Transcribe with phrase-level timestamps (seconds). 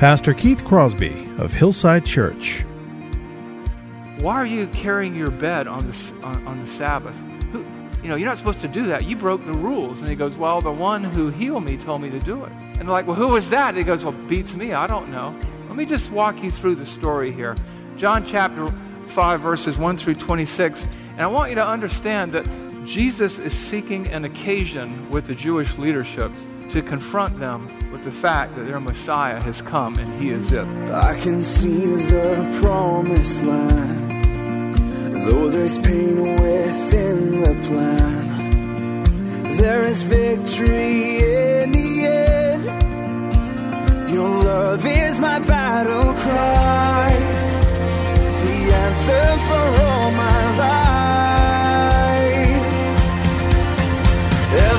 [0.00, 2.62] Pastor Keith Crosby of Hillside Church.
[4.20, 7.14] Why are you carrying your bed on the, on, on the Sabbath?
[7.52, 7.58] Who,
[8.02, 9.04] you know, you're not supposed to do that.
[9.04, 10.00] You broke the rules.
[10.00, 12.50] And he goes, Well, the one who healed me told me to do it.
[12.50, 13.68] And they're like, Well, who was that?
[13.68, 14.72] And he goes, Well, beats me.
[14.72, 15.38] I don't know.
[15.68, 17.54] Let me just walk you through the story here.
[17.98, 18.68] John chapter
[19.08, 20.88] 5, verses 1 through 26.
[21.10, 22.48] And I want you to understand that
[22.86, 28.54] Jesus is seeking an occasion with the Jewish leaderships to confront them with the fact
[28.54, 30.66] that their Messiah has come and he is it.
[30.90, 34.10] I can see the promised land,
[35.26, 38.20] though there's pain within the plan.
[39.56, 42.64] There is victory in the end.
[44.10, 47.10] Your love is my battle cry,
[48.44, 50.89] the anthem for all my life.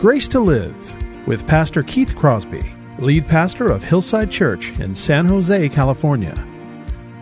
[0.00, 5.68] Grace to Live with Pastor Keith Crosby, lead pastor of Hillside Church in San Jose,
[5.68, 6.42] California.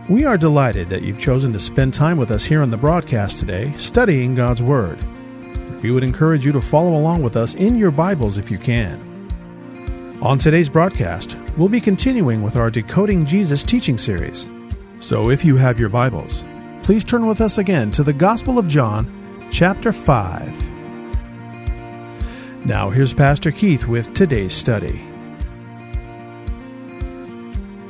[0.09, 3.39] We are delighted that you've chosen to spend time with us here on the broadcast
[3.39, 4.97] today, studying God's Word.
[5.83, 9.01] We would encourage you to follow along with us in your Bibles if you can.
[10.23, 14.49] On today's broadcast, we'll be continuing with our Decoding Jesus teaching series.
[15.01, 16.45] So if you have your Bibles,
[16.85, 19.11] please turn with us again to the Gospel of John,
[19.51, 20.68] chapter 5.
[22.65, 25.01] Now, here's Pastor Keith with today's study.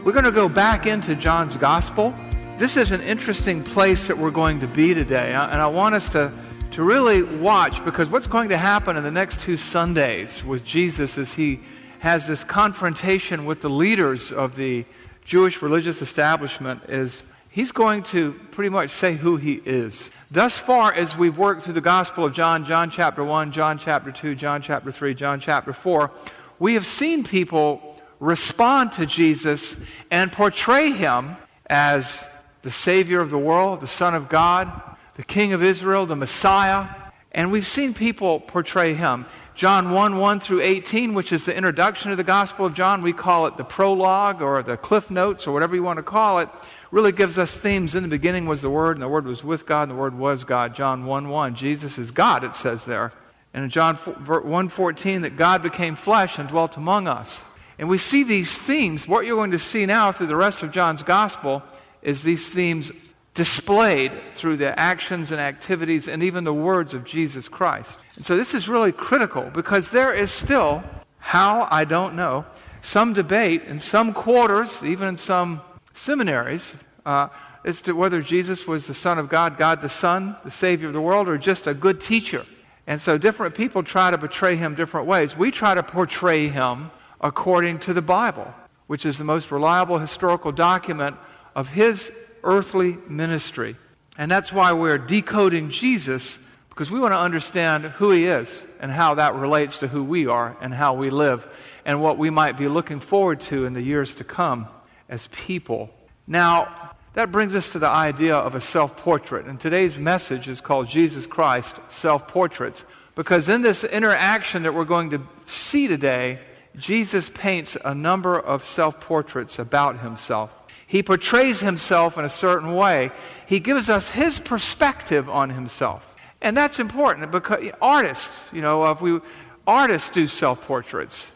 [0.05, 2.15] We're going to go back into John's Gospel.
[2.59, 5.95] This is an interesting place that we're going to be today, uh, and I want
[5.95, 6.33] us to,
[6.73, 11.17] to really watch because what's going to happen in the next two Sundays with Jesus
[11.17, 11.61] is he
[12.01, 14.85] has this confrontation with the leaders of the
[15.25, 20.11] Jewish religious establishment is he's going to pretty much say who he is.
[20.31, 24.13] Thus far, as we've worked through the Gospel of John, John chapter 1, John chapter
[24.13, 26.11] 2, John chapter 3, John chapter 4,
[26.59, 29.75] we have seen people respond to Jesus
[30.11, 32.29] and portray him as
[32.61, 34.71] the Savior of the world, the Son of God,
[35.15, 36.89] the King of Israel, the Messiah.
[37.33, 39.25] And we've seen people portray him.
[39.59, 43.13] John 1 1 through 18, which is the introduction to the Gospel of John, we
[43.13, 46.49] call it the prologue or the cliff notes or whatever you want to call it,
[46.93, 47.97] really gives us themes.
[47.97, 50.17] In the beginning was the Word, and the Word was with God, and the Word
[50.17, 50.77] was God.
[50.77, 51.57] John 1 1.
[51.57, 53.11] Jesus is God, it says there.
[53.53, 57.43] And in John 1 14, that God became flesh and dwelt among us.
[57.81, 59.09] And we see these themes.
[59.09, 61.65] What you're going to see now through the rest of John's Gospel
[62.01, 62.93] is these themes
[63.35, 67.99] displayed through the actions and activities and even the words of Jesus Christ.
[68.19, 70.83] And so this is really critical because there is still,
[71.19, 72.45] how I don't know,
[72.81, 75.63] some debate in some quarters, even in some
[75.95, 76.75] seminaries,
[77.07, 77.29] uh,
[77.65, 80.95] as to whether Jesus was the Son of God, God the Son, the Savior of
[80.95, 82.45] the world, or just a good teacher.
[82.89, 85.37] And so different people try to portray him different ways.
[85.37, 86.91] We try to portray him
[87.21, 88.53] according to the Bible,
[88.89, 91.15] which is the most reliable historical document
[91.55, 92.11] of his
[92.43, 93.77] earthly ministry.
[94.17, 96.41] And that's why we're decoding Jesus,
[96.79, 100.29] because we want to understand who he is and how that relates to who we
[100.29, 101.45] are and how we live
[101.85, 104.69] and what we might be looking forward to in the years to come
[105.09, 105.91] as people.
[106.25, 109.47] Now, that brings us to the idea of a self portrait.
[109.47, 112.85] And today's message is called Jesus Christ Self Portraits,
[113.17, 116.39] because in this interaction that we're going to see today,
[116.77, 120.53] Jesus paints a number of self portraits about himself.
[120.87, 123.11] He portrays himself in a certain way.
[123.49, 126.05] He gives us his perspective on himself.
[126.41, 129.21] And that's important because artists, you know, if we,
[129.67, 131.33] artists do self portraits.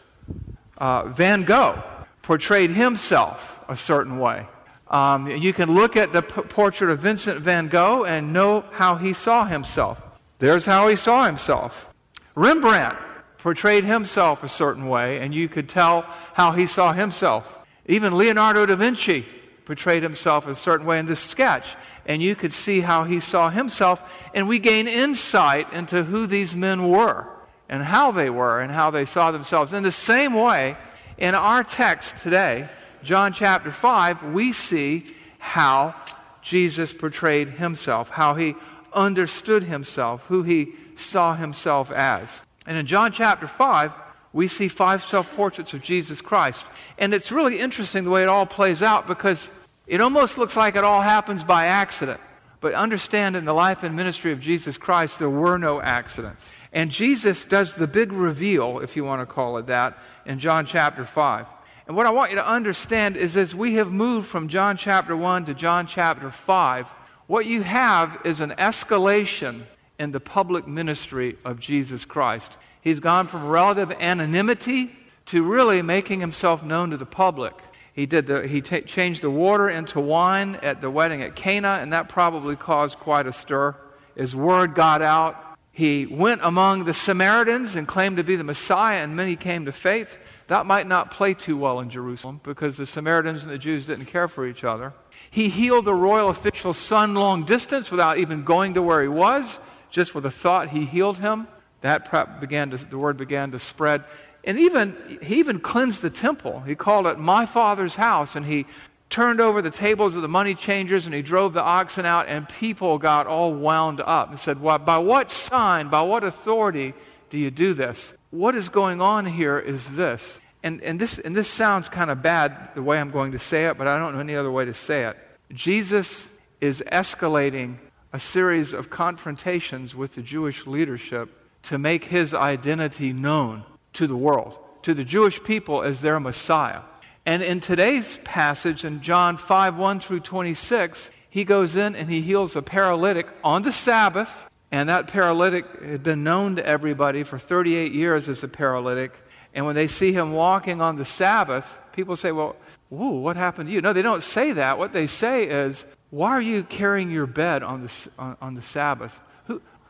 [0.77, 1.81] Uh, Van Gogh
[2.21, 4.47] portrayed himself a certain way.
[4.87, 8.95] Um, you can look at the p- portrait of Vincent van Gogh and know how
[8.95, 10.01] he saw himself.
[10.39, 11.87] There's how he saw himself.
[12.35, 12.95] Rembrandt
[13.37, 16.01] portrayed himself a certain way, and you could tell
[16.33, 17.45] how he saw himself.
[17.85, 19.25] Even Leonardo da Vinci
[19.65, 23.49] portrayed himself a certain way in this sketch, and you could see how he saw
[23.49, 24.01] himself,
[24.33, 27.27] and we gain insight into who these men were
[27.69, 29.73] and how they were and how they saw themselves.
[29.73, 30.77] In the same way,
[31.17, 32.69] in our text today,
[33.03, 35.05] John chapter 5, we see
[35.39, 35.95] how
[36.41, 38.55] Jesus portrayed himself, how he
[38.93, 42.41] understood himself, who he saw himself as.
[42.65, 43.91] And in John chapter 5,
[44.33, 46.65] we see five self portraits of Jesus Christ.
[46.97, 49.49] And it's really interesting the way it all plays out because
[49.87, 52.19] it almost looks like it all happens by accident.
[52.61, 56.49] But understand in the life and ministry of Jesus Christ, there were no accidents.
[56.71, 60.65] And Jesus does the big reveal, if you want to call it that, in John
[60.65, 61.45] chapter 5.
[61.87, 65.15] And what I want you to understand is as we have moved from John chapter
[65.15, 66.87] 1 to John chapter 5,
[67.27, 69.63] what you have is an escalation
[69.99, 72.51] in the public ministry of Jesus Christ.
[72.81, 74.95] He's gone from relative anonymity
[75.27, 77.53] to really making himself known to the public.
[77.93, 81.77] He, did the, he t- changed the water into wine at the wedding at Cana,
[81.79, 83.75] and that probably caused quite a stir.
[84.15, 85.37] His word got out.
[85.71, 89.71] He went among the Samaritans and claimed to be the Messiah, and many came to
[89.71, 90.19] faith.
[90.47, 94.05] That might not play too well in Jerusalem because the Samaritans and the Jews didn't
[94.05, 94.93] care for each other.
[95.29, 99.59] He healed the royal official's son long distance without even going to where he was,
[99.89, 101.47] just with a thought he healed him.
[101.81, 104.03] That began to, the word began to spread.
[104.43, 106.61] And even, he even cleansed the temple.
[106.61, 108.65] He called it my father's house, and he
[109.09, 112.49] turned over the tables of the money changers and he drove the oxen out, and
[112.49, 116.95] people got all wound up and said, well, By what sign, by what authority
[117.29, 118.13] do you do this?
[118.31, 120.39] What is going on here is this.
[120.63, 123.67] And, and, this, and this sounds kind of bad the way I'm going to say
[123.67, 125.17] it, but I don't know any other way to say it.
[125.51, 126.29] Jesus
[126.59, 127.77] is escalating
[128.13, 131.29] a series of confrontations with the Jewish leadership
[131.63, 133.63] to make his identity known
[133.93, 136.81] to the world, to the Jewish people as their Messiah.
[137.25, 142.21] And in today's passage in John 5 1 through 26, he goes in and he
[142.21, 144.49] heals a paralytic on the Sabbath.
[144.71, 149.13] And that paralytic had been known to everybody for 38 years as a paralytic.
[149.53, 152.55] And when they see him walking on the Sabbath, people say, Well,
[152.91, 153.81] ooh, what happened to you?
[153.81, 154.77] No, they don't say that.
[154.77, 158.61] What they say is, Why are you carrying your bed on the, on, on the
[158.61, 159.17] Sabbath?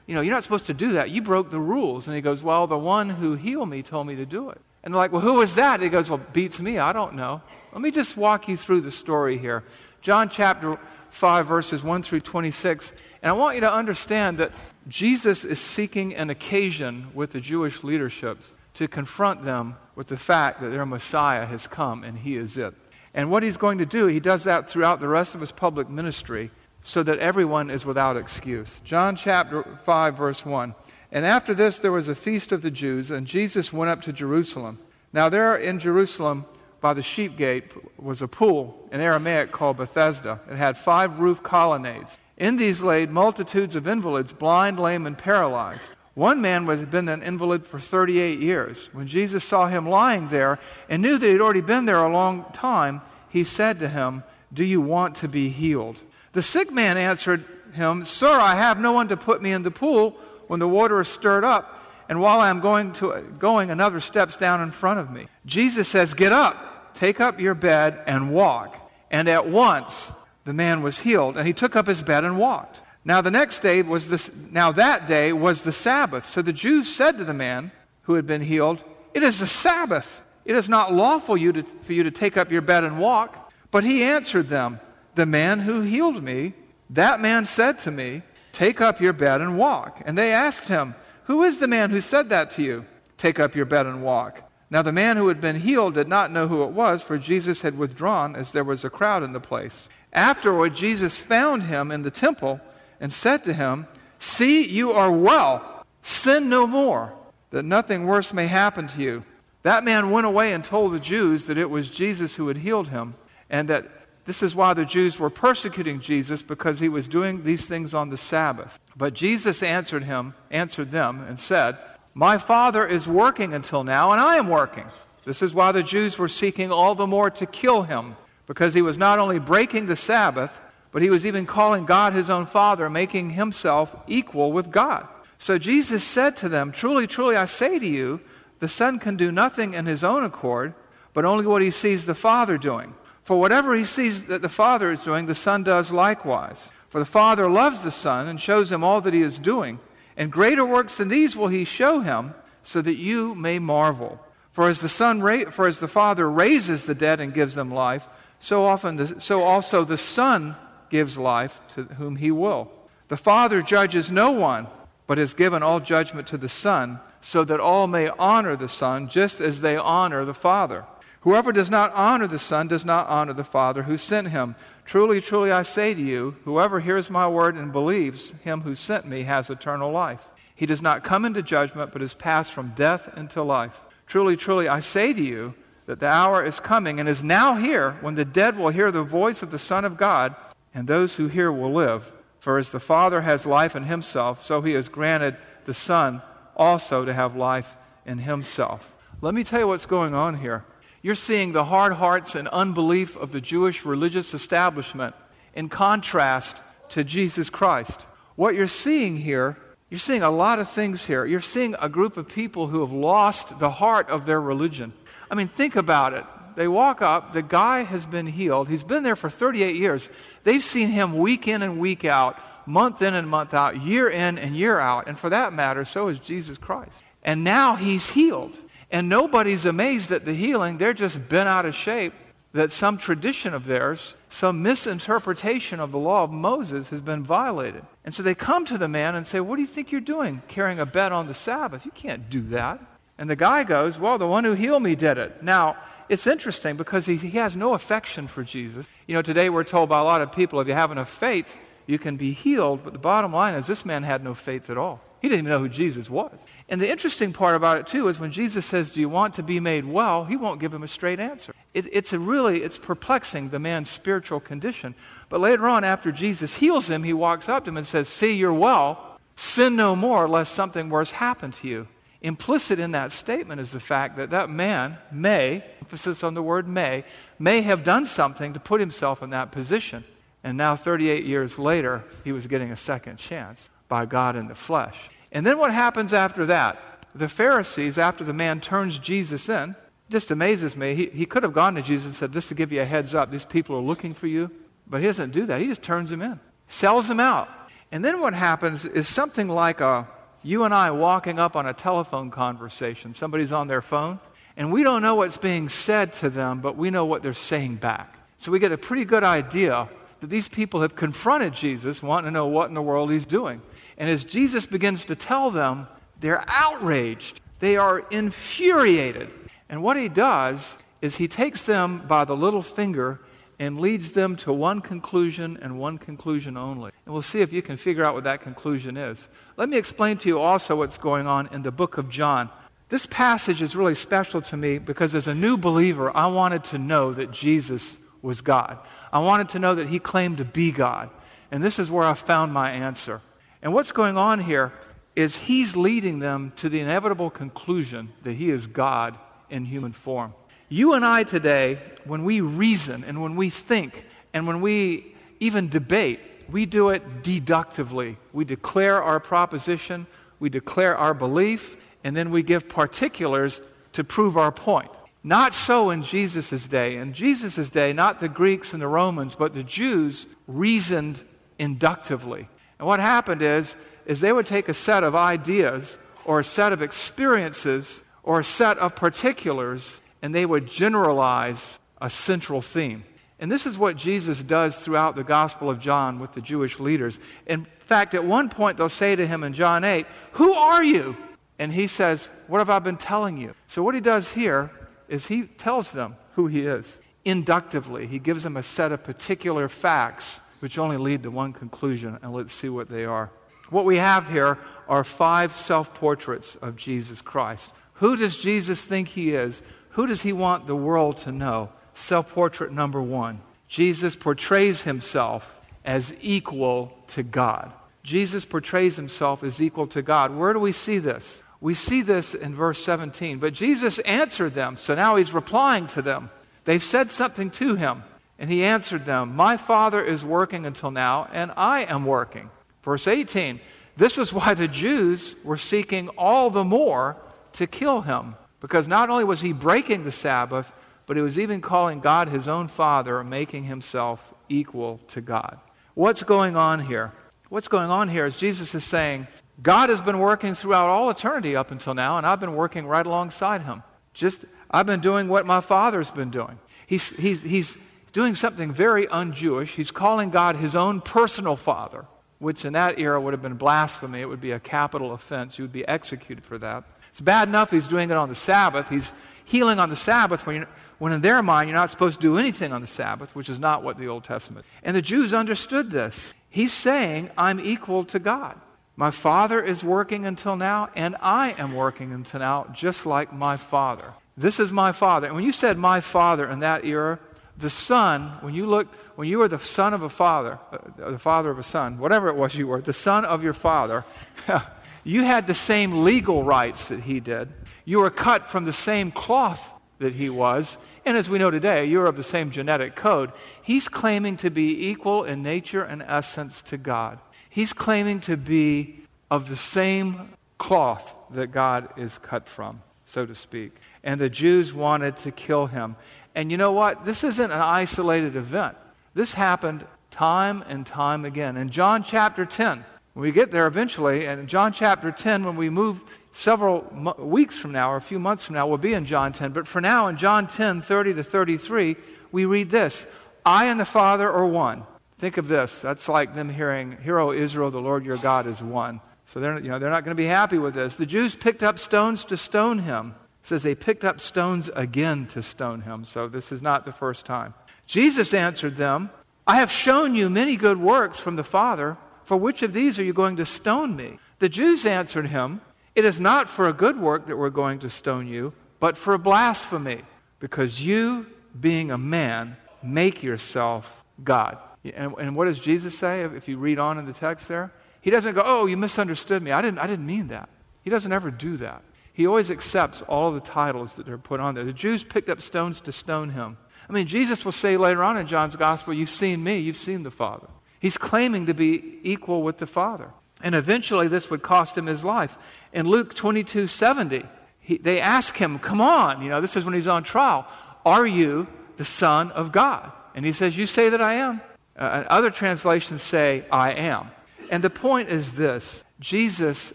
[0.05, 1.11] You know, you're not supposed to do that.
[1.11, 2.07] You broke the rules.
[2.07, 4.59] And he goes, Well, the one who healed me told me to do it.
[4.83, 5.75] And they're like, Well, who was that?
[5.75, 6.77] And He goes, Well, beats me.
[6.79, 7.41] I don't know.
[7.71, 9.63] Let me just walk you through the story here.
[10.01, 10.77] John chapter
[11.11, 12.91] 5, verses 1 through 26.
[13.21, 14.51] And I want you to understand that
[14.87, 20.59] Jesus is seeking an occasion with the Jewish leaderships to confront them with the fact
[20.61, 22.73] that their Messiah has come and he is it.
[23.13, 25.87] And what he's going to do, he does that throughout the rest of his public
[25.87, 26.51] ministry
[26.83, 28.81] so that everyone is without excuse.
[28.83, 30.75] John chapter 5, verse 1.
[31.11, 34.13] And after this, there was a feast of the Jews, and Jesus went up to
[34.13, 34.79] Jerusalem.
[35.13, 36.45] Now, there in Jerusalem,
[36.81, 40.39] by the sheep gate, was a pool in Aramaic called Bethesda.
[40.49, 42.19] It had five roof colonnades.
[42.35, 45.87] In these laid multitudes of invalids, blind, lame, and paralyzed.
[46.15, 48.89] One man had been an invalid for 38 years.
[48.91, 50.59] When Jesus saw him lying there
[50.89, 54.23] and knew that he had already been there a long time, he said to him,
[54.51, 55.97] Do you want to be healed?
[56.33, 59.71] The sick man answered him, Sir, I have no one to put me in the
[59.71, 63.99] pool when the water is stirred up, and while I am going, to, going, another
[63.99, 65.27] steps down in front of me.
[65.45, 68.75] Jesus says, Get up, take up your bed, and walk.
[69.09, 70.11] And at once
[70.43, 72.79] the man was healed, and he took up his bed and walked.
[73.05, 76.25] Now the next day was this, now that day was the Sabbath.
[76.25, 77.71] So the Jews said to the man
[78.03, 80.21] who had been healed, It is the Sabbath.
[80.45, 83.51] It is not lawful you to, for you to take up your bed and walk.
[83.71, 84.79] But he answered them,
[85.15, 86.53] the man who healed me,
[86.89, 90.01] that man said to me, Take up your bed and walk.
[90.05, 92.85] And they asked him, Who is the man who said that to you?
[93.17, 94.49] Take up your bed and walk.
[94.69, 97.61] Now the man who had been healed did not know who it was, for Jesus
[97.61, 99.87] had withdrawn as there was a crowd in the place.
[100.11, 102.59] Afterward, Jesus found him in the temple
[102.99, 103.87] and said to him,
[104.19, 105.85] See, you are well.
[106.01, 107.13] Sin no more,
[107.51, 109.23] that nothing worse may happen to you.
[109.63, 112.89] That man went away and told the Jews that it was Jesus who had healed
[112.89, 113.15] him,
[113.49, 113.89] and that
[114.25, 118.09] this is why the Jews were persecuting Jesus because he was doing these things on
[118.09, 118.79] the Sabbath.
[118.95, 121.77] But Jesus answered him, answered them and said,
[122.13, 124.85] "My Father is working until now and I am working."
[125.25, 128.15] This is why the Jews were seeking all the more to kill him
[128.45, 130.59] because he was not only breaking the Sabbath,
[130.91, 135.07] but he was even calling God his own Father, making himself equal with God.
[135.39, 138.21] So Jesus said to them, Truly, truly, I say to you,
[138.59, 140.73] the Son can do nothing in his own accord,
[141.13, 142.93] but only what he sees the Father doing.
[143.23, 146.69] For whatever he sees that the Father is doing, the Son does likewise.
[146.89, 149.79] For the Father loves the Son and shows him all that he is doing.
[150.15, 154.19] And greater works than these will he show him, so that you may marvel.
[154.51, 157.73] For as the son ra- for as the Father raises the dead and gives them
[157.73, 158.07] life,
[158.39, 160.55] so often the, so also the Son
[160.89, 162.69] gives life to whom he will.
[163.07, 164.67] The Father judges no one,
[165.07, 169.07] but has given all judgment to the Son, so that all may honor the Son
[169.07, 170.85] just as they honor the Father.
[171.23, 174.55] Whoever does not honor the Son does not honor the Father who sent him.
[174.83, 179.07] Truly, truly, I say to you, whoever hears my word and believes him who sent
[179.07, 180.19] me has eternal life.
[180.53, 183.71] He does not come into judgment, but is passed from death into life.
[184.05, 185.53] Truly, truly, I say to you
[185.85, 189.03] that the hour is coming and is now here when the dead will hear the
[189.03, 190.35] voice of the Son of God,
[190.73, 192.11] and those who hear will live.
[192.39, 196.21] For as the Father has life in himself, so he has granted the Son
[196.57, 198.91] also to have life in himself.
[199.21, 200.65] Let me tell you what's going on here.
[201.03, 205.15] You're seeing the hard hearts and unbelief of the Jewish religious establishment
[205.53, 206.57] in contrast
[206.89, 208.01] to Jesus Christ.
[208.35, 209.57] What you're seeing here
[209.93, 211.23] you're seeing a lot of things here.
[211.23, 214.91] You're seeing a group of people who have lost the heart of their religion.
[215.29, 216.25] I mean, think about it.
[216.55, 218.69] They walk up, the guy has been healed.
[218.69, 220.09] He's been there for 38 years.
[220.45, 224.39] They've seen him week in and week out, month in and month out, year in
[224.39, 225.07] and year out.
[225.07, 227.03] And for that matter, so is Jesus Christ.
[227.21, 228.57] And now he's healed.
[228.93, 230.77] And nobody's amazed at the healing.
[230.77, 232.13] They're just bent out of shape
[232.53, 237.83] that some tradition of theirs, some misinterpretation of the law of Moses has been violated.
[238.05, 240.43] And so they come to the man and say, What do you think you're doing
[240.47, 241.85] carrying a bed on the Sabbath?
[241.85, 242.79] You can't do that.
[243.17, 245.41] And the guy goes, Well, the one who healed me did it.
[245.41, 245.75] Now,
[246.07, 248.85] it's interesting because he, he has no affection for Jesus.
[249.07, 251.59] You know, today we're told by a lot of people if you have enough faith,
[251.87, 252.83] you can be healed.
[252.83, 255.01] But the bottom line is this man had no faith at all.
[255.23, 256.45] He didn't even know who Jesus was.
[256.67, 259.43] And the interesting part about it, too, is when Jesus says, Do you want to
[259.43, 260.25] be made well?
[260.25, 261.55] He won't give him a straight answer.
[261.73, 264.95] It, it's a really, it's perplexing, the man's spiritual condition.
[265.29, 268.33] But later on, after Jesus heals him, he walks up to him and says, See,
[268.33, 269.17] you're well.
[269.37, 271.87] Sin no more, lest something worse happen to you.
[272.21, 276.67] Implicit in that statement is the fact that that man may, emphasis on the word
[276.67, 277.05] may,
[277.39, 280.03] may have done something to put himself in that position.
[280.43, 284.55] And now, 38 years later, he was getting a second chance by God in the
[284.55, 284.97] flesh.
[285.31, 286.81] And then what happens after that?
[287.13, 289.75] The Pharisees, after the man turns Jesus in,
[290.09, 290.95] just amazes me.
[290.95, 293.13] He, he could have gone to Jesus and said, Just to give you a heads
[293.13, 294.49] up, these people are looking for you.
[294.87, 295.61] But he doesn't do that.
[295.61, 297.49] He just turns him in, sells him out.
[297.91, 300.07] And then what happens is something like a,
[300.41, 303.13] you and I walking up on a telephone conversation.
[303.13, 304.19] Somebody's on their phone,
[304.57, 307.75] and we don't know what's being said to them, but we know what they're saying
[307.75, 308.17] back.
[308.39, 309.87] So we get a pretty good idea
[310.21, 313.61] that these people have confronted Jesus, wanting to know what in the world he's doing.
[313.97, 315.87] And as Jesus begins to tell them,
[316.19, 317.41] they're outraged.
[317.59, 319.31] They are infuriated.
[319.69, 323.19] And what he does is he takes them by the little finger
[323.59, 326.91] and leads them to one conclusion and one conclusion only.
[327.05, 329.27] And we'll see if you can figure out what that conclusion is.
[329.57, 332.49] Let me explain to you also what's going on in the book of John.
[332.89, 336.77] This passage is really special to me because as a new believer, I wanted to
[336.77, 338.77] know that Jesus was God.
[339.11, 341.09] I wanted to know that he claimed to be God.
[341.51, 343.21] And this is where I found my answer.
[343.63, 344.73] And what's going on here
[345.15, 349.17] is he's leading them to the inevitable conclusion that he is God
[349.49, 350.33] in human form.
[350.67, 355.69] You and I today, when we reason and when we think and when we even
[355.69, 358.17] debate, we do it deductively.
[358.33, 360.07] We declare our proposition,
[360.39, 363.61] we declare our belief, and then we give particulars
[363.93, 364.91] to prove our point.
[365.23, 366.97] Not so in Jesus' day.
[366.97, 371.21] In Jesus' day, not the Greeks and the Romans, but the Jews reasoned
[371.57, 372.49] inductively.
[372.79, 373.75] And what happened is,
[374.05, 378.43] is they would take a set of ideas or a set of experiences or a
[378.43, 383.03] set of particulars and they would generalize a central theme.
[383.39, 387.19] And this is what Jesus does throughout the Gospel of John with the Jewish leaders.
[387.45, 391.17] In fact, at one point they'll say to him in John 8, Who are you?
[391.59, 393.53] And he says, What have I been telling you?
[393.67, 394.71] So what he does here
[395.09, 398.07] is he tells them who he is inductively.
[398.07, 402.31] He gives them a set of particular facts which only lead to one conclusion, and
[402.31, 403.29] let's see what they are.
[403.69, 407.69] What we have here are five self portraits of Jesus Christ.
[407.95, 409.61] Who does Jesus think he is?
[409.89, 411.67] Who does he want the world to know?
[411.93, 415.53] Self portrait number one Jesus portrays himself
[415.83, 417.73] as equal to God.
[418.01, 420.33] Jesus portrays himself as equal to God.
[420.33, 421.43] Where do we see this?
[421.59, 423.39] We see this in verse 17.
[423.39, 424.77] But Jesus answered them.
[424.77, 426.29] So now he's replying to them.
[426.63, 428.03] They said something to him.
[428.43, 432.49] And he answered them, My Father is working until now, and I am working.
[432.83, 433.61] Verse 18
[433.95, 437.15] This is why the Jews were seeking all the more
[437.53, 440.73] to kill him, because not only was he breaking the Sabbath,
[441.05, 445.57] but he was even calling God his own Father, making himself equal to God.
[445.93, 447.13] What's going on here?
[447.47, 449.27] What's going on here is Jesus is saying,
[449.61, 453.05] God has been working throughout all eternity up until now, and I've been working right
[453.05, 453.83] alongside him.
[454.13, 456.59] Just, I've been doing what my father's been doing.
[456.87, 457.77] He's, he's, he's
[458.13, 459.75] doing something very un Jewish.
[459.75, 462.05] He's calling God his own personal father,
[462.39, 464.21] which in that era would have been blasphemy.
[464.21, 465.57] It would be a capital offense.
[465.57, 466.83] You would be executed for that.
[467.09, 468.87] It's bad enough he's doing it on the Sabbath.
[468.89, 469.11] He's
[469.45, 470.65] healing on the Sabbath when,
[470.99, 473.59] when in their mind you're not supposed to do anything on the Sabbath, which is
[473.59, 474.65] not what the Old Testament.
[474.83, 476.33] And the Jews understood this.
[476.49, 478.59] He's saying, I'm equal to God.
[478.95, 483.57] My Father is working until now, and I am working until now, just like my
[483.57, 484.13] Father.
[484.37, 485.27] This is my Father.
[485.27, 487.19] And when you said my Father in that era,
[487.57, 491.19] the Son, when you look, when you were the son of a father, uh, the
[491.19, 494.03] father of a son, whatever it was you were, the son of your father,
[495.03, 497.49] You had the same legal rights that he did.
[497.85, 500.77] You were cut from the same cloth that he was.
[501.05, 503.31] And as we know today, you're of the same genetic code.
[503.61, 507.19] He's claiming to be equal in nature and essence to God.
[507.49, 513.35] He's claiming to be of the same cloth that God is cut from, so to
[513.35, 513.75] speak.
[514.03, 515.97] And the Jews wanted to kill him.
[516.35, 517.05] And you know what?
[517.05, 518.75] This isn't an isolated event.
[519.13, 521.57] This happened time and time again.
[521.57, 525.55] In John chapter 10, when we get there eventually, and in John chapter 10, when
[525.55, 526.81] we move several
[527.19, 529.51] weeks from now or a few months from now, we'll be in John 10.
[529.51, 531.95] But for now, in John 10, 30 to 33,
[532.31, 533.05] we read this
[533.45, 534.83] I and the Father are one.
[535.19, 535.79] Think of this.
[535.79, 538.99] That's like them hearing, Hear, O Israel, the Lord your God is one.
[539.25, 540.95] So they're, you know, they're not going to be happy with this.
[540.95, 543.15] The Jews picked up stones to stone him.
[543.43, 546.05] Says they picked up stones again to stone him.
[546.05, 547.53] So this is not the first time.
[547.85, 549.09] Jesus answered them,
[549.45, 551.97] I have shown you many good works from the Father.
[552.23, 554.17] For which of these are you going to stone me?
[554.39, 555.59] The Jews answered him,
[555.93, 559.17] It is not for a good work that we're going to stone you, but for
[559.17, 560.01] blasphemy,
[560.39, 561.25] because you,
[561.59, 564.57] being a man, make yourself God.
[564.85, 567.71] And, and what does Jesus say if you read on in the text there?
[568.01, 569.51] He doesn't go, Oh, you misunderstood me.
[569.51, 570.49] I didn't, I didn't mean that.
[570.83, 571.81] He doesn't ever do that.
[572.13, 574.63] He always accepts all the titles that are put on there.
[574.63, 576.57] The Jews picked up stones to stone him.
[576.87, 580.03] I mean, Jesus will say later on in John's gospel, You've seen me, you've seen
[580.03, 580.47] the Father.
[580.79, 583.09] He's claiming to be equal with the Father.
[583.41, 585.37] And eventually, this would cost him his life.
[585.73, 587.25] In Luke 22 70,
[587.59, 590.45] he, they ask him, Come on, you know, this is when he's on trial.
[590.85, 591.47] Are you
[591.77, 592.91] the Son of God?
[593.15, 594.41] And he says, You say that I am.
[594.77, 597.11] Uh, other translations say, I am.
[597.49, 599.73] And the point is this Jesus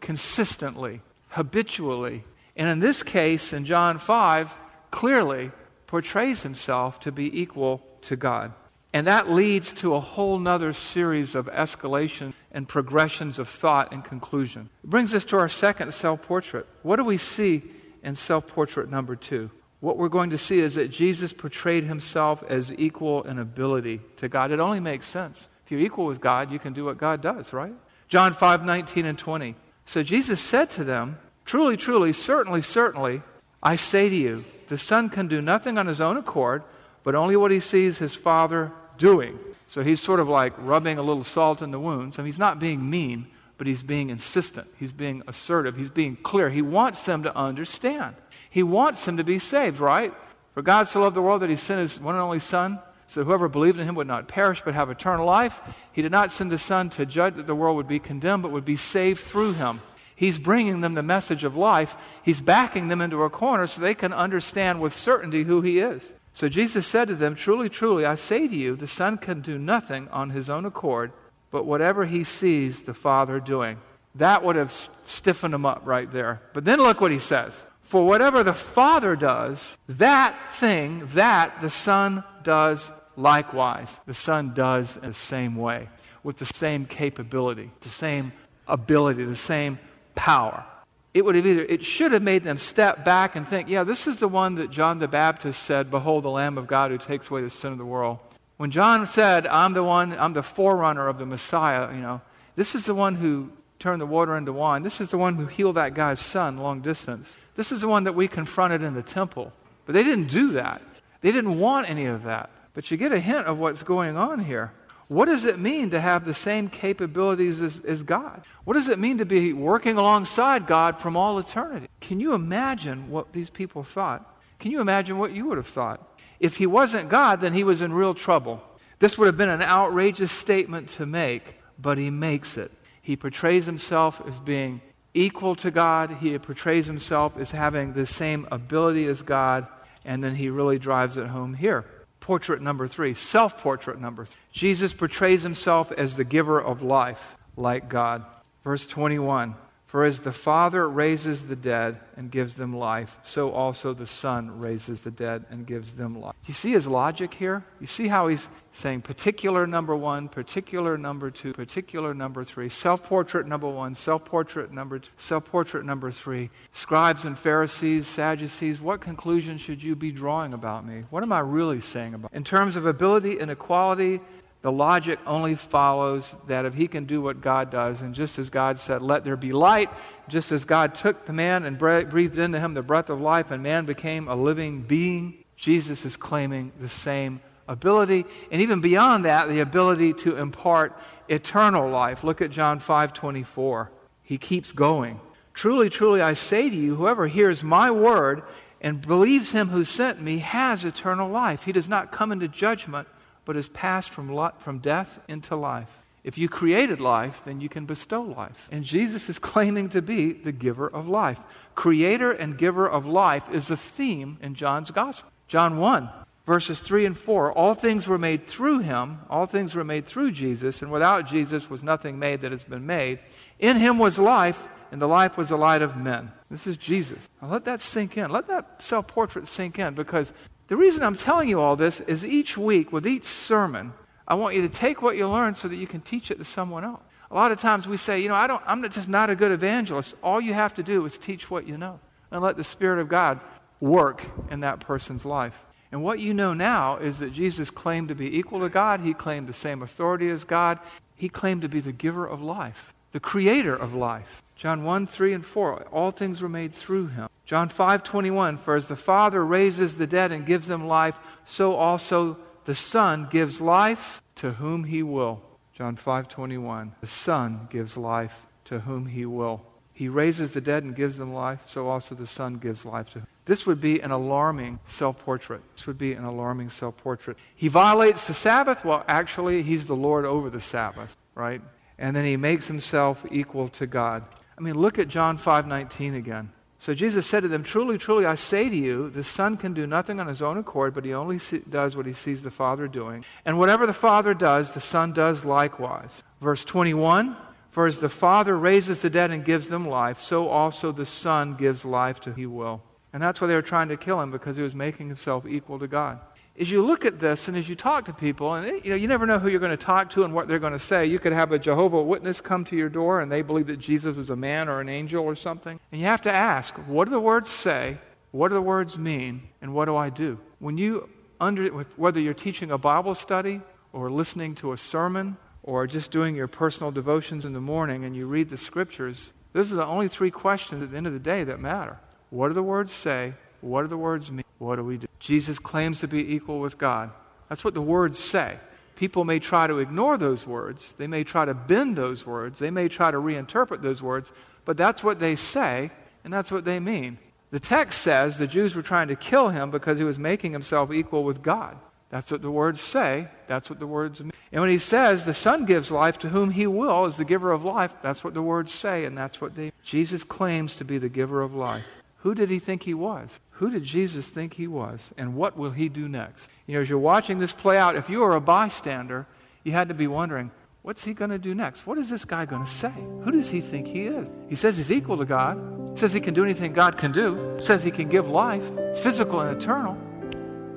[0.00, 2.24] consistently, habitually,
[2.56, 4.54] and in this case, in John 5,
[4.90, 5.50] clearly
[5.86, 8.52] portrays himself to be equal to God.
[8.92, 14.04] And that leads to a whole nother series of escalation and progressions of thought and
[14.04, 14.68] conclusion.
[14.82, 16.66] It brings us to our second self portrait.
[16.82, 17.62] What do we see
[18.02, 19.50] in self portrait number two?
[19.78, 24.28] What we're going to see is that Jesus portrayed himself as equal in ability to
[24.28, 24.50] God.
[24.50, 25.48] It only makes sense.
[25.64, 27.72] If you're equal with God, you can do what God does, right?
[28.08, 29.54] John 5 19 and 20.
[29.90, 33.22] So Jesus said to them, Truly, truly, certainly, certainly,
[33.60, 36.62] I say to you, the Son can do nothing on his own accord,
[37.02, 39.36] but only what he sees his Father doing.
[39.66, 42.20] So he's sort of like rubbing a little salt in the wounds.
[42.20, 43.26] I mean, he's not being mean,
[43.58, 44.68] but he's being insistent.
[44.78, 45.74] He's being assertive.
[45.76, 46.50] He's being clear.
[46.50, 48.14] He wants them to understand.
[48.48, 50.14] He wants them to be saved, right?
[50.54, 52.78] For God so loved the world that he sent his one and only Son,
[53.10, 55.60] so whoever believed in him would not perish but have eternal life.
[55.90, 58.52] He did not send the Son to judge that the world would be condemned, but
[58.52, 59.80] would be saved through him.
[60.14, 61.96] He's bringing them the message of life.
[62.22, 66.12] He's backing them into a corner so they can understand with certainty who he is.
[66.34, 69.58] So Jesus said to them, Truly, truly, I say to you, the Son can do
[69.58, 71.10] nothing on his own accord,
[71.50, 73.78] but whatever he sees the Father doing.
[74.14, 76.42] That would have stiffened them up right there.
[76.52, 77.66] But then look what he says.
[77.82, 84.00] For whatever the Father does, that thing, that the Son does likewise.
[84.06, 85.88] The Son does in the same way,
[86.22, 88.32] with the same capability, the same
[88.66, 89.78] ability, the same
[90.14, 90.64] power.
[91.12, 94.06] It would have either it should have made them step back and think yeah this
[94.06, 97.28] is the one that john the baptist said behold the lamb of god who takes
[97.28, 98.20] away the sin of the world
[98.58, 102.20] when john said i'm the one i'm the forerunner of the messiah you know
[102.54, 104.82] this is the one who turned the water into wine.
[104.82, 107.36] This is the one who healed that guy's son long distance.
[107.56, 109.52] This is the one that we confronted in the temple.
[109.86, 110.82] But they didn't do that.
[111.22, 114.40] They didn't want any of that but you get a hint of what's going on
[114.40, 114.72] here
[115.10, 118.44] what does it mean to have the same capabilities as, as, God?
[118.62, 121.88] What does it mean to be working alongside God from all eternity?
[122.00, 124.38] Can you imagine what these people thought?
[124.60, 126.16] Can you imagine what you would have thought?
[126.38, 128.62] If he wasn't God, then he was in real trouble.
[129.00, 132.70] This would have been an outrageous statement to make, but he makes it.
[133.02, 134.80] He portrays himself as being
[135.12, 139.66] equal to God, he portrays himself as having the same ability as God,
[140.04, 141.84] and then he really drives it home here.
[142.20, 144.40] Portrait number three, self portrait number three.
[144.52, 148.24] Jesus portrays himself as the giver of life, like God.
[148.62, 149.54] Verse 21
[149.90, 154.60] For as the Father raises the dead and gives them life, so also the Son
[154.60, 156.36] raises the dead and gives them life.
[156.46, 157.64] You see his logic here?
[157.80, 163.02] You see how he's saying particular number one, particular number two, particular number three, self
[163.02, 166.50] portrait number one, self portrait number two, self portrait number three.
[166.70, 171.02] Scribes and Pharisees, Sadducees, what conclusion should you be drawing about me?
[171.10, 172.32] What am I really saying about?
[172.32, 174.20] In terms of ability and equality,
[174.62, 178.50] the logic only follows that if he can do what God does, and just as
[178.50, 179.88] God said, Let there be light,
[180.28, 183.62] just as God took the man and breathed into him the breath of life, and
[183.62, 188.26] man became a living being, Jesus is claiming the same ability.
[188.50, 192.22] And even beyond that, the ability to impart eternal life.
[192.22, 193.90] Look at John 5 24.
[194.22, 195.20] He keeps going.
[195.54, 198.42] Truly, truly, I say to you, whoever hears my word
[198.80, 201.64] and believes him who sent me has eternal life.
[201.64, 203.08] He does not come into judgment
[203.50, 205.88] but has passed from, from death into life.
[206.22, 208.68] If you created life, then you can bestow life.
[208.70, 211.40] And Jesus is claiming to be the giver of life.
[211.74, 215.32] Creator and giver of life is the theme in John's gospel.
[215.48, 216.08] John 1,
[216.46, 220.30] verses 3 and 4 All things were made through him, all things were made through
[220.30, 223.18] Jesus, and without Jesus was nothing made that has been made.
[223.58, 226.30] In him was life, and the life was the light of men.
[226.52, 227.28] This is Jesus.
[227.42, 228.30] Now let that sink in.
[228.30, 230.32] Let that self portrait sink in because
[230.70, 233.92] the reason I'm telling you all this is each week, with each sermon,
[234.28, 236.44] I want you to take what you learn so that you can teach it to
[236.44, 237.02] someone else.
[237.28, 239.50] A lot of times we say, you know, I don't, I'm just not a good
[239.50, 240.14] evangelist.
[240.22, 241.98] All you have to do is teach what you know
[242.30, 243.40] and let the Spirit of God
[243.80, 245.54] work in that person's life.
[245.90, 249.00] And what you know now is that Jesus claimed to be equal to God.
[249.00, 250.78] He claimed the same authority as God.
[251.16, 254.40] He claimed to be the giver of life, the creator of life.
[254.60, 255.86] John 1, 3, and 4.
[255.90, 257.30] All things were made through him.
[257.46, 261.76] John 5 21, for as the Father raises the dead and gives them life, so
[261.76, 265.40] also the Son gives life to whom he will.
[265.72, 269.62] John 5 21, the Son gives life to whom he will.
[269.94, 273.20] He raises the dead and gives them life, so also the Son gives life to
[273.20, 273.26] him.
[273.46, 275.62] This would be an alarming self portrait.
[275.74, 277.38] This would be an alarming self portrait.
[277.56, 278.84] He violates the Sabbath.
[278.84, 281.62] Well, actually, he's the Lord over the Sabbath, right?
[281.98, 284.22] And then he makes himself equal to God.
[284.60, 286.50] I mean, look at John 5 19 again.
[286.78, 289.86] So Jesus said to them, Truly, truly, I say to you, the Son can do
[289.86, 292.86] nothing on his own accord, but he only see, does what he sees the Father
[292.86, 293.24] doing.
[293.46, 296.22] And whatever the Father does, the Son does likewise.
[296.42, 297.38] Verse 21
[297.70, 301.54] For as the Father raises the dead and gives them life, so also the Son
[301.54, 302.82] gives life to he will.
[303.14, 305.78] And that's why they were trying to kill him, because he was making himself equal
[305.78, 306.20] to God
[306.60, 309.08] as you look at this and as you talk to people, and you know, you
[309.08, 311.06] never know who you're going to talk to and what they're going to say.
[311.06, 314.14] You could have a Jehovah Witness come to your door and they believe that Jesus
[314.14, 315.80] was a man or an angel or something.
[315.90, 317.96] And you have to ask, what do the words say?
[318.32, 319.48] What do the words mean?
[319.62, 320.38] And what do I do?
[320.58, 321.08] When you
[321.40, 323.62] under whether you're teaching a Bible study
[323.94, 328.14] or listening to a sermon or just doing your personal devotions in the morning and
[328.14, 331.18] you read the scriptures, those are the only three questions at the end of the
[331.18, 331.98] day that matter.
[332.28, 333.32] What do the words say?
[333.60, 334.44] What do the words mean?
[334.58, 335.06] What do we do?
[335.18, 337.10] Jesus claims to be equal with God.
[337.48, 338.58] That's what the words say.
[338.96, 342.70] People may try to ignore those words, they may try to bend those words, they
[342.70, 344.30] may try to reinterpret those words,
[344.66, 345.90] but that's what they say,
[346.22, 347.18] and that's what they mean.
[347.50, 350.92] The text says the Jews were trying to kill him because he was making himself
[350.92, 351.78] equal with God.
[352.10, 353.28] That's what the words say.
[353.46, 354.32] That's what the words mean.
[354.52, 357.52] And when he says the Son gives life to whom he will as the giver
[357.52, 359.72] of life, that's what the words say, and that's what they.
[359.82, 361.84] Jesus claims to be the giver of life.
[362.22, 363.40] Who did he think he was?
[363.52, 365.12] Who did Jesus think he was?
[365.16, 366.50] And what will he do next?
[366.66, 369.26] You know, as you're watching this play out, if you were a bystander,
[369.64, 370.50] you had to be wondering,
[370.82, 371.86] what's he going to do next?
[371.86, 372.92] What is this guy going to say?
[373.24, 374.28] Who does he think he is?
[374.48, 375.98] He says he's equal to God.
[375.98, 377.56] Says he can do anything God can do.
[377.62, 379.94] Says he can give life, physical and eternal.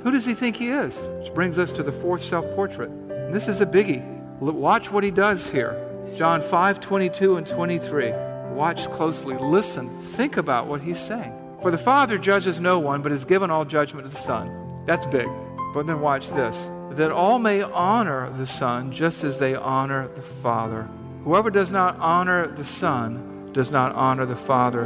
[0.03, 0.97] Who does he think he is?
[1.19, 2.89] Which brings us to the fourth self portrait.
[3.34, 4.01] This is a biggie.
[4.39, 5.79] Watch what he does here.
[6.15, 8.33] John 5 22 and 23.
[8.54, 11.34] Watch closely, listen, think about what he's saying.
[11.62, 14.84] For the Father judges no one, but has given all judgment to the Son.
[14.86, 15.28] That's big.
[15.74, 20.22] But then watch this that all may honor the Son just as they honor the
[20.22, 20.88] Father.
[21.24, 24.86] Whoever does not honor the Son does not honor the Father.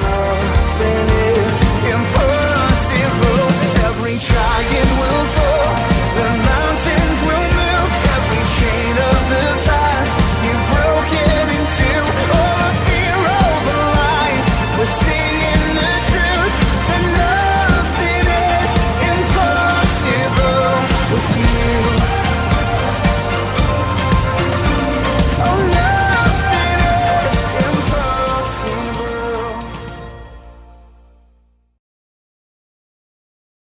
[4.21, 4.90] Giant